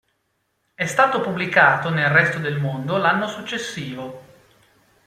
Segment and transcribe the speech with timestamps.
[0.73, 4.23] È stato pubblicato nel resto del mondo l'anno successivo.